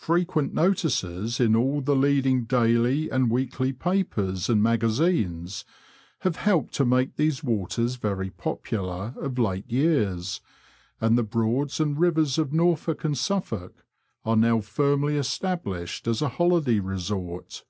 [0.00, 5.64] Frequent notices in all the leading daily and weekly papers and magazines
[6.22, 10.40] have helped to make these waters very popular of late years,
[11.00, 13.84] and the Broads and Eivers of Norfolk and Suffolk
[14.24, 17.62] are now firmly established as a holiday resort.